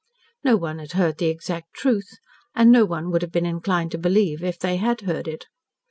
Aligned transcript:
No 0.43 0.57
one 0.57 0.79
had 0.79 0.93
heard 0.93 1.19
the 1.19 1.27
exact 1.27 1.75
truth, 1.75 2.09
and 2.55 2.71
no 2.71 2.85
one 2.85 3.11
would 3.11 3.21
have 3.21 3.31
been 3.31 3.45
inclined 3.45 3.91
to 3.91 3.99
believe 3.99 4.43
if 4.43 4.57
they 4.57 4.77
had 4.77 5.01
heard 5.01 5.27
it. 5.27 5.45